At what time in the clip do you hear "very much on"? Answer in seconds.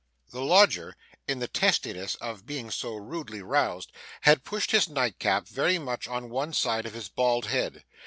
5.47-6.31